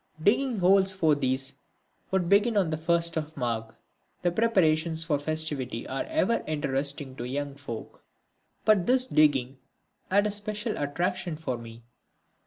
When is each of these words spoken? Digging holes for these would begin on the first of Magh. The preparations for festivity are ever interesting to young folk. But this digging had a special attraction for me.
Digging 0.23 0.57
holes 0.57 0.91
for 0.91 1.13
these 1.13 1.53
would 2.09 2.27
begin 2.27 2.57
on 2.57 2.71
the 2.71 2.77
first 2.79 3.15
of 3.17 3.37
Magh. 3.37 3.75
The 4.23 4.31
preparations 4.31 5.03
for 5.03 5.19
festivity 5.19 5.85
are 5.85 6.05
ever 6.05 6.43
interesting 6.47 7.15
to 7.17 7.23
young 7.29 7.53
folk. 7.53 8.03
But 8.65 8.87
this 8.87 9.05
digging 9.05 9.59
had 10.09 10.25
a 10.25 10.31
special 10.31 10.75
attraction 10.75 11.35
for 11.37 11.55
me. 11.55 11.83